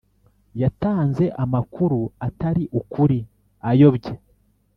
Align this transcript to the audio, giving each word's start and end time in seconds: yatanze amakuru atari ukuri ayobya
yatanze 0.61 1.25
amakuru 1.43 1.99
atari 2.27 2.63
ukuri 2.79 3.19
ayobya 3.69 4.13